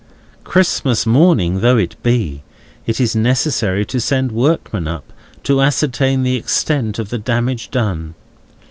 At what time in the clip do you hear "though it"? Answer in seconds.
1.61-1.95